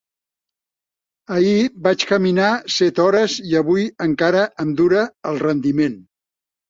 [1.35, 6.01] Ahir vaig caminar set hores i avui encara em dura el rendiment.